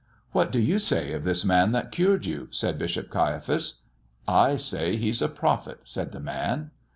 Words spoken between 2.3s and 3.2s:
said Bishop